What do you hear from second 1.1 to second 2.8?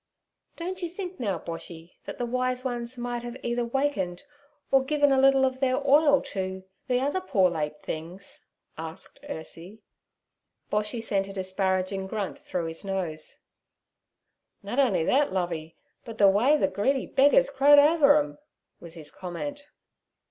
now, Boshy, that the wise